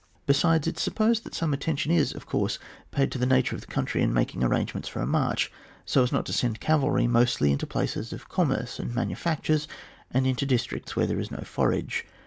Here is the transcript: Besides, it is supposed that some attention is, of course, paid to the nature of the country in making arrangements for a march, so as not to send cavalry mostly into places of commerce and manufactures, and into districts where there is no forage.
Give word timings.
Besides, 0.25 0.67
it 0.67 0.77
is 0.77 0.81
supposed 0.83 1.25
that 1.25 1.35
some 1.35 1.53
attention 1.53 1.91
is, 1.91 2.11
of 2.11 2.25
course, 2.25 2.57
paid 2.89 3.11
to 3.11 3.19
the 3.19 3.27
nature 3.27 3.53
of 3.53 3.61
the 3.61 3.67
country 3.67 4.01
in 4.01 4.11
making 4.11 4.43
arrangements 4.43 4.89
for 4.89 4.99
a 4.99 5.05
march, 5.05 5.51
so 5.85 6.01
as 6.01 6.11
not 6.11 6.25
to 6.25 6.33
send 6.33 6.59
cavalry 6.59 7.05
mostly 7.05 7.51
into 7.51 7.67
places 7.67 8.11
of 8.11 8.27
commerce 8.27 8.79
and 8.79 8.95
manufactures, 8.95 9.67
and 10.09 10.25
into 10.25 10.43
districts 10.47 10.95
where 10.95 11.05
there 11.05 11.19
is 11.19 11.29
no 11.29 11.43
forage. 11.45 12.07